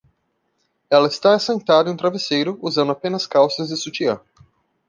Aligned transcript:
Ela 0.89 1.07
está 1.07 1.37
sentada 1.37 1.87
em 1.87 1.93
um 1.93 1.95
travesseiro, 1.95 2.57
usando 2.59 2.91
apenas 2.91 3.27
calças 3.27 3.69
e 3.69 3.77
sutiã. 3.77 4.19